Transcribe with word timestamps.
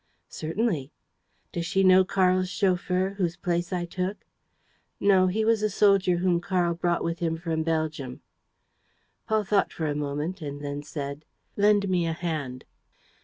"Certainly." 0.29 0.91
"Does 1.51 1.67
she 1.67 1.83
know 1.83 2.03
Karl's 2.03 2.49
chauffeur, 2.49 3.11
whose 3.19 3.37
place 3.37 3.71
I 3.71 3.85
took?" 3.85 4.25
"No. 4.99 5.27
He 5.27 5.45
was 5.45 5.61
a 5.61 5.69
soldier 5.69 6.17
whom 6.17 6.41
Karl 6.41 6.73
brought 6.73 7.03
with 7.03 7.19
him 7.19 7.37
from 7.37 7.61
Belgium." 7.61 8.21
Paul 9.27 9.43
thought 9.43 9.71
for 9.71 9.85
a 9.85 9.93
moment 9.93 10.41
and 10.41 10.63
then 10.63 10.81
said: 10.81 11.23
"Lend 11.55 11.87
me 11.87 12.07
a 12.07 12.13
hand." 12.13 12.65